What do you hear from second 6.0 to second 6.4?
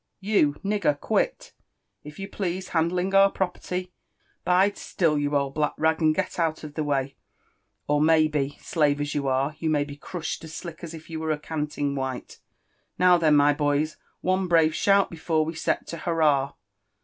and get